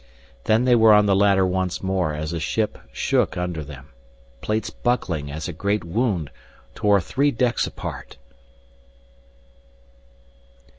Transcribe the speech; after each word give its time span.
Then 0.45 0.65
they 0.65 0.73
were 0.75 0.93
on 0.93 1.05
the 1.05 1.15
ladder 1.15 1.45
once 1.45 1.83
more 1.83 2.15
as 2.15 2.31
the 2.31 2.39
ship 2.39 2.79
shook 2.91 3.37
under 3.37 3.63
them, 3.63 3.89
plates 4.41 4.71
buckling 4.71 5.31
as 5.31 5.47
a 5.47 5.53
great 5.53 5.83
wound 5.83 6.31
tore 6.73 6.99
three 6.99 7.29
decks 7.29 7.67
apart. 7.67 8.17